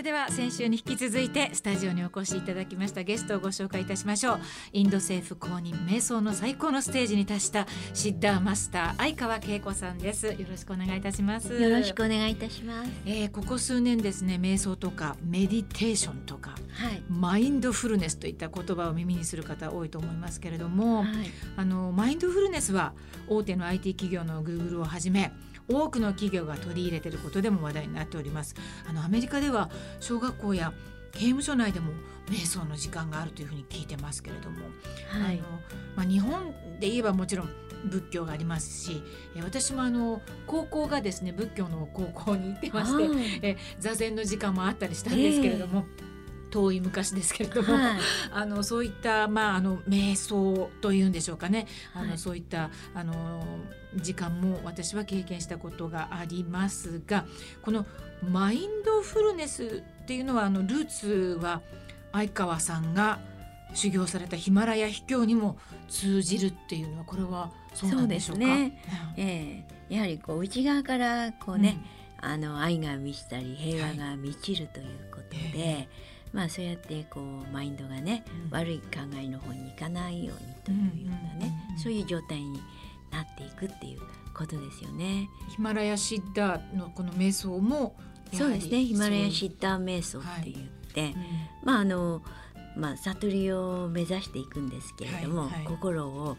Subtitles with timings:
[0.00, 4.40] れでは先週に引き続いてスタジオにお越しいただきましたゲストをご紹介いたしましょう。
[4.72, 10.28] インド政府公認瞑想の最高のステージに達したシッダーマスター相川恵子さんです。
[10.28, 11.52] よろしくお願いいたします。
[11.52, 21.06] よろしくお願いいたします、えー、ここ数年ですね瞑想とかメディテーションとか、はい、マインドフルネスといった言葉を耳にする方多いと思いますけれども、はい、
[21.56, 22.94] あのマインドフルネスは
[23.28, 25.30] 大手の IT 企業のグーグルをはじめ
[25.70, 28.54] 多くの企業が取り入れていることでも話題になっております。
[28.88, 29.70] あのアメリカでは
[30.00, 30.72] 小学校や
[31.12, 31.92] 刑務所内でも
[32.28, 34.58] 瞑想の時間があるというふうに聞いてますけれども、
[35.08, 35.48] はい、あの
[35.96, 37.48] まあ、日本で言えばもちろん
[37.84, 39.02] 仏教がありますし
[39.42, 45.86] 私もあの高校がですね仏教の高校に行ってましてえ座禅の時間もあったりしたんですけれども。
[45.98, 46.09] えー
[46.50, 47.98] 遠い昔ですけれども、はい、
[48.32, 51.66] あのそういった、まあ、あの瞑想というんでしょうかね。
[51.94, 53.44] あの、はい、そういったあの
[53.96, 57.24] 時間も私は経験したことがありますが
[57.62, 57.86] この
[58.30, 61.62] マインドフルネスっていうのはあのルーツは
[62.12, 63.20] 相川さんが
[63.74, 65.56] 修行されたヒマラヤ秘境にも
[65.88, 68.44] 通じるっていうのはこれはそうなんでしょうか？
[68.44, 68.82] うね。
[69.16, 71.78] えー、やはりこう内側からこうね、
[72.22, 75.38] うん、あの愛が満ちたり平和が満ちるということで。
[75.54, 82.62] えーまあそうやってこうマインドがね、うん、悪い考えの方に行かないようにというようなね、そういう状態に
[83.10, 84.00] なっていくっていう
[84.34, 85.28] ことですよね。
[85.48, 87.96] ヒマラヤシッダーのこの瞑想も
[88.32, 88.84] そうですね。
[88.84, 91.10] ヒマラヤシッダー瞑想って言って、はい。
[91.10, 91.18] うん、
[91.64, 92.22] まああの
[92.76, 96.36] まあ、悟りを目指していくんですけれども、はいはい、心を、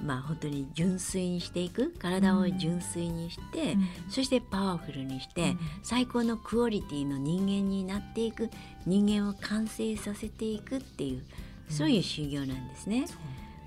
[0.00, 8.50] うん、まあ、本当に純粋にしていく体を純粋にして、うん、そしてパワフルにして、うん、最高のクオリティの人間になっていく
[8.86, 11.22] 人間を完成させていくっていう
[11.68, 13.06] そういう修行なんですね。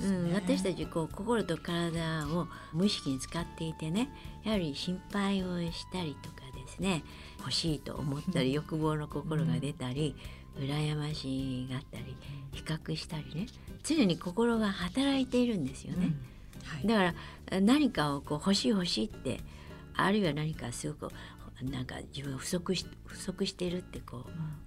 [0.00, 4.08] うん、私たちこう心と体を無意識に使っていてね
[4.42, 6.41] やはり心配をしたりとか
[6.72, 7.04] ですね。
[7.38, 10.14] 欲しいと思ったり欲望の心が出たり、
[10.58, 12.16] 羨ましがったり
[12.52, 13.46] 比較したりね。
[13.82, 16.06] 常に心が働いているんですよね。
[16.06, 16.32] うん。
[16.68, 17.16] はい、だか
[17.50, 19.40] ら何かをこう欲しい欲しいって
[19.94, 21.12] あるいは何かすごく
[21.62, 24.24] なんか自分が不足し不足してるってこ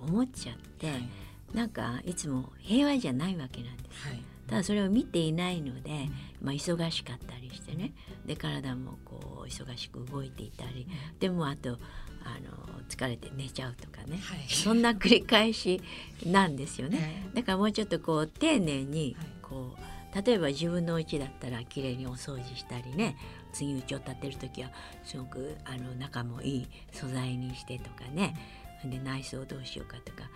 [0.00, 1.08] う思っちゃって、はい、
[1.54, 4.08] なんかいつも平和じゃないわけなんです。
[4.08, 6.08] はいただそれを見ていないので、
[6.42, 7.92] まあ、忙しかったりしてね。
[8.26, 10.86] で体もこう忙しく動いていたり
[11.18, 11.78] でもあと
[12.24, 15.80] あの疲れて寝ちゃうとかね、はい、そんな繰り返し
[16.26, 17.30] なんですよね。
[17.34, 23.16] だからもうちょっとこう丁寧にこう例えば自分の家だったら綺麗にお掃除したりね。
[23.52, 24.70] 次家を建てる時は
[25.04, 28.36] すごくあの中もいい素材にしてとかね。
[28.84, 30.28] で内装どうしようかとか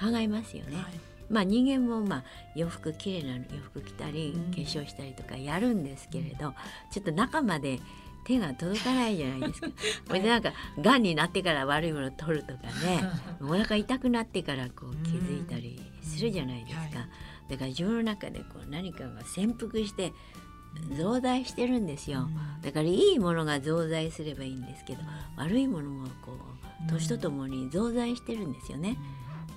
[0.00, 0.76] 考えますよね。
[0.76, 0.84] はい、
[1.32, 6.54] まあ人間もまあ洋服綺麗な洋服着たり化粧したりとかやるんですけれど、
[6.90, 7.80] ちょっと中まで
[8.24, 9.68] 手が届かないじゃないですか。
[10.08, 13.02] こ れでなんかがんになってから悪いものを取るとかね
[13.40, 17.08] お腹痛くなってからこう気づいたりするじゃないですか。
[17.48, 20.12] だから自分の中でこう何かが潜伏して
[20.96, 22.28] 増大してるんですよ。
[22.62, 25.00] だからいいものが増大すればいいんですけど
[25.36, 28.96] 悪いものもこう年とともに増大してるんですよね。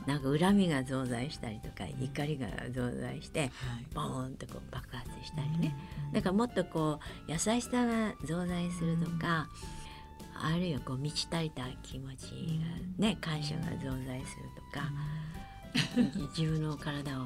[0.08, 3.52] なんか恨みが増大したりとか怒りが増大して
[3.94, 5.76] ボーンとこう爆発したりね。
[6.14, 9.48] だからもっとこう優しさが増大するとか
[10.36, 12.60] あるいはこう満ち足りた気持ち
[13.00, 14.92] がね感謝が増大するとか
[16.38, 17.26] 自分の体を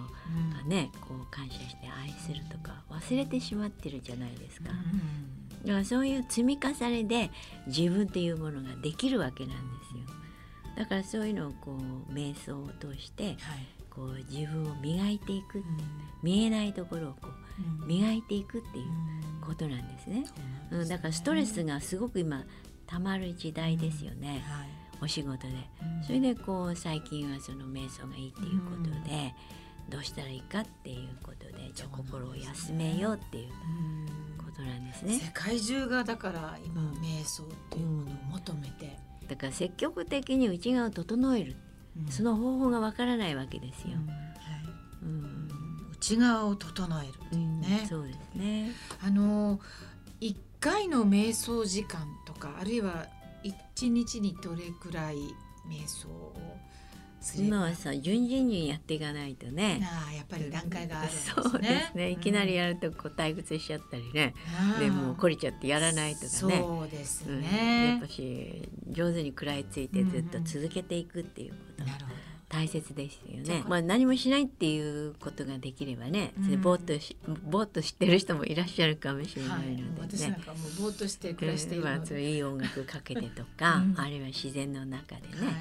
[0.68, 4.70] ねこう感謝して愛するとか忘れてしまってるじゃないですか。
[5.66, 7.32] だからそういう積み重ねで
[7.68, 10.19] 自分っていうものができるわけなんですよ。
[10.80, 11.78] だからそういうのをこ
[12.10, 13.36] う瞑想を通して、はい、
[13.90, 15.66] こう自分を磨いていく、うん、
[16.24, 17.28] 見えないところをこ
[17.84, 18.86] う、磨いていくっていう
[19.46, 20.24] ことなんですね。
[20.72, 22.46] うん、ね、だからストレスがすごく今
[22.88, 24.68] たまる時代ですよね、はい、
[25.02, 25.54] お仕事で。
[26.08, 29.36] それでこう最近はその瞑想がいいっていうことで、
[29.90, 33.50] どうしたらいいかっていうことでじゃあ心を休めようっていう。
[34.38, 35.20] ことなんですね。
[35.20, 38.98] 世界中がだから今瞑想っていうものを求めて、
[39.30, 41.56] だから積極的に内側を整える、
[41.98, 43.92] うん、その方法がわからないわけですよ。
[43.96, 44.18] うんはい
[45.04, 45.50] うん、
[45.94, 47.86] 内側を整えるっていうね。
[47.88, 48.72] そうですね。
[49.02, 49.60] あの
[50.20, 53.06] 一回の瞑想時間とかあるいは
[53.44, 55.16] 一日にどれくらい
[55.70, 56.58] 瞑想を
[57.38, 59.82] 今はさ順々にやっていかないとね。
[59.84, 61.44] あやっぱり段階があるんですね。
[61.44, 62.10] そうですね。
[62.12, 64.34] いきなりやるとこう退屈しちゃったりね、
[64.76, 66.30] うん、でも懲りちゃってやらないとかね。
[66.30, 71.84] そうですね、うん、やっぱし上手に食らいついてずっと続けていくっていうこと、
[72.48, 73.64] 大切ですよね。
[73.68, 79.84] まあ何もしないっていうことができればね、うん、ぼーっとしぼーっと知ってる人もいらっしゃるかもしれないのでね。
[80.00, 85.46] はい、私なんかもうぼーっとして暮らしているので、まあ、いい音楽かけてとか、うん、あるいは自然の中でね。
[85.46, 85.56] はい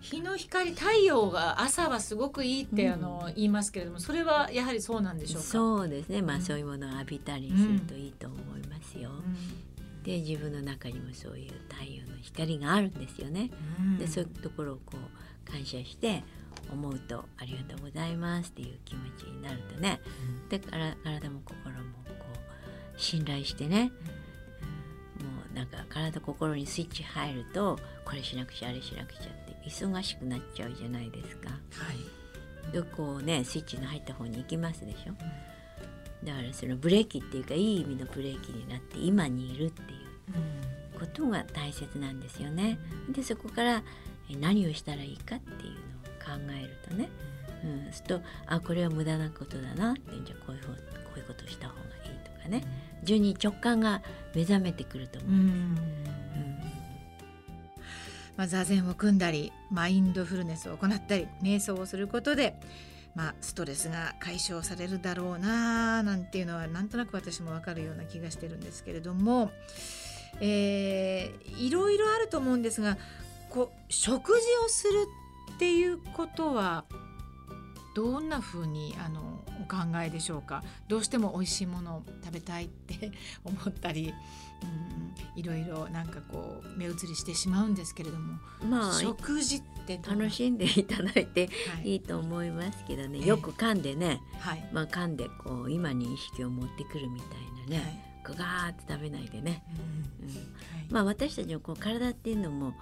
[0.00, 5.48] 日の光太陽が朝はすごくいいって、あの言いますけれどもそれはやはりそうなんでしょうか？
[5.48, 6.22] そうですね。
[6.22, 9.10] まあ、そういうものを浴びたりするといいと思いますよ。
[10.04, 13.50] で自分の中にもそういう太陽の光があるんですよね。
[13.98, 16.24] でそういうところをこう感謝して
[16.72, 20.00] 思うとありがとうございますっていう気持ちになるとね、
[20.48, 22.14] でから体も心もこ
[22.96, 23.92] う信頼してね、
[25.20, 31.50] もうなんか体心にスイッチ入るとこれしなくちゃあれしなくちゃって忙しくなっちゃうじゃないですか。
[31.50, 31.56] は
[32.70, 35.12] い、でこうねスイッチの入った方に行きますでしょ。
[36.24, 42.78] だからそのブレーキっていうかいい意味のブレーキになって今にいるっていうことが大切なんですよね。
[43.10, 43.82] でそこから
[44.40, 45.78] 何をしたらいいかっていうのを
[46.38, 47.10] 考えるとね、
[47.64, 50.68] うん、するとあこれは無駄なことだなってじゃあこういうこ
[51.16, 52.64] ういうことした方がいいとかね
[53.02, 54.00] 順に直感が
[54.34, 55.80] 目覚めてくると思うんで
[56.10, 56.21] す。
[58.36, 62.54] まあ、座禅を組んだりマインドフルネスを行ったり瞑想をすることで、
[63.14, 69.50] まあ、ストレスが解消されるだろうななんていうのはなんとなく私も分かるような気がしてるんですけれども、
[70.40, 72.96] えー、いろいろあると思うんですが
[73.50, 75.06] こう食事をする
[75.54, 76.84] っていうことは
[77.94, 80.62] どんな風にあのお考えでしょうか？
[80.88, 83.12] どうしても美味しいものを食べたいって
[83.44, 84.12] 思ったり、
[85.34, 91.50] うん、いろいろなんかこう目移りしてしまうんですけれども、まあ、食事って楽しんでいただいて
[91.84, 91.96] い。
[91.96, 99.62] いと思いますけどね、はい、よく噛んでね、はい、まあ、噛んでこう今に意識を持ってくるみたいなね、はい、ガーって食べないでね、
[100.22, 100.36] うん、うん、
[100.90, 102.74] まあ、私たちのこう体っていうのも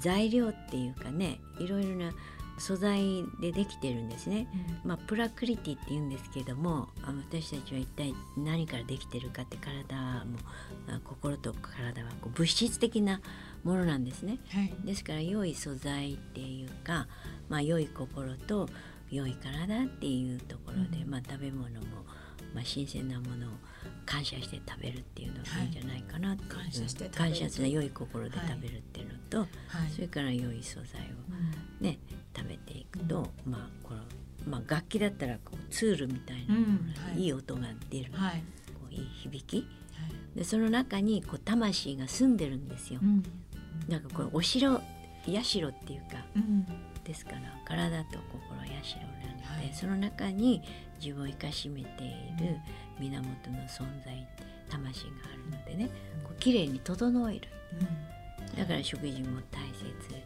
[0.00, 2.12] 材料っていうかねいろいろな
[2.58, 4.48] 素材でできてるんですね、
[4.84, 6.88] うん、まあ、プラクリティって言うんですけども
[7.28, 10.38] 私たちは一体何からできてるかって体も
[11.04, 13.20] 心と体はこう物質的な
[13.64, 17.06] ものなんですね、はい、ですから良い素材っていうか、
[17.48, 18.68] まあ、良い心と
[19.10, 22.04] 良い体っていうところで、うん、まあ、食べ物も、
[22.54, 23.50] まあ、新鮮なものを
[24.04, 29.48] 感謝して食べるっていうのがいいんじゃないかな、はい、感謝して感謝する良い心で食べるっていうのと、はい、
[29.94, 31.98] それから良い素材をね、
[34.68, 37.24] 楽器だったらこうツールみたいなものがい。
[37.24, 38.42] い音が出る、はい、
[38.74, 39.66] こういい響き、
[40.34, 43.00] でその中にこう魂が住んでるんですよ。
[43.02, 43.22] うん、
[43.88, 44.80] なんかこれお城
[45.26, 46.24] 社っていうか、
[47.04, 50.62] ですから体と心社なので、その中に
[51.00, 52.56] 自分を生かしめている
[52.98, 54.26] 源の存在
[54.68, 55.90] 魂があるのでね
[56.24, 57.48] こう綺麗に整える、
[58.56, 60.25] だから食事も大切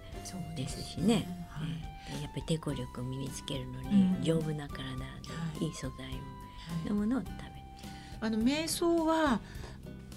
[0.57, 1.65] ですしね、は
[2.19, 4.85] い、やっぱり抵抗力を身につけるのに、丈夫な体
[5.59, 6.11] でいい素材
[6.89, 7.41] のものを食べる。
[8.21, 9.41] あの瞑想は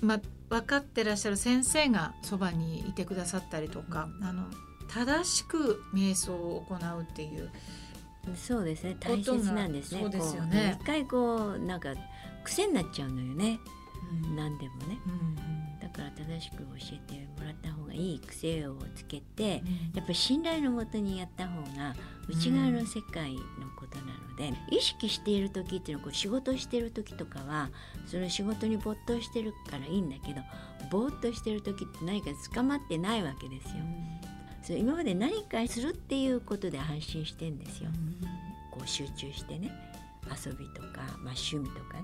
[0.01, 4.43] まあ、分かってらっしゃる先生がそばにいてくださったりとか、あの
[4.89, 7.49] 正しく瞑想を行うっていう
[8.35, 10.01] そうですね大切なんですね。
[10.01, 10.77] そうですよね。
[10.81, 11.93] 一回こうなんか
[12.43, 13.59] 癖になっちゃうのよね。
[14.25, 16.63] うん、何でもね、うん、だから正しく教
[16.93, 21.95] えてもらった方がいい癖をつけて、うん、やっぱり信頼のもとにやった方が
[22.27, 23.39] 内側の世界の
[23.77, 27.69] ことなので、意識している時っていうのはこう仕事してる時とかは
[28.05, 30.41] その仕事に没頭してるからいいんだけど
[30.89, 33.83] ぼーっとしてる時って何か捕まってないわけですよ。
[34.61, 37.89] そう今まで何かするっていうことで安心してんですよ。
[38.71, 39.71] こう集中してね
[40.45, 42.03] 遊びとか、まあ、趣味とかね。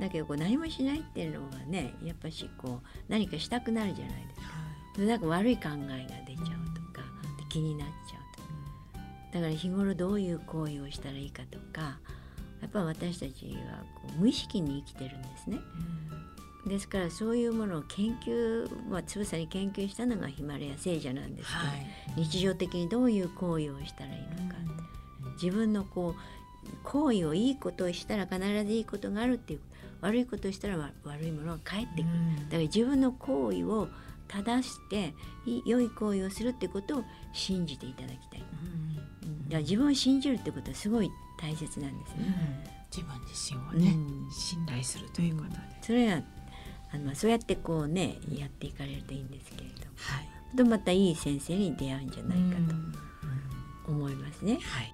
[0.00, 4.46] だけどこう何もしないっていうのはねやっぱしこう何かしたくなるじゃないですか。
[4.98, 5.76] はい、なんか悪い考えが
[6.26, 7.06] 出ちゃうとか、
[7.48, 8.48] 気になっちゃうとか。
[9.32, 11.98] だから日頃どういう行為をしたらいいかとか
[12.60, 15.58] やっぱ私たちはこう無意識に生きてるんですね。
[16.66, 21.74] ですからそういうものを研究、まあ、つぶさに研究したのがヒマラヤ聖者なんですけど、は
[22.16, 24.56] い、日常的にどういう行為をしたらいいのか、
[25.26, 26.43] うん、自分のこう
[26.82, 29.60] 行為をいいことをしたら必ずいいことがあるっていう
[30.00, 33.88] 悪いことをしたら悪いものが返ってくる、うん、だから自分の行為を
[34.28, 35.14] 正して
[35.64, 38.44] 良い行為をするってことを信じていただきたい、
[39.22, 43.96] うん、だから自分を信じるってことはすごい大切なんですね、自分自身をね、
[44.30, 46.22] 信頼するということで、それは
[46.92, 52.56] あのそうやってこうねやっていかれるといいんですけれども、はい、とまたいい先生に出会うんじゃないか
[53.84, 54.60] と思いますね。
[54.62, 54.93] はい、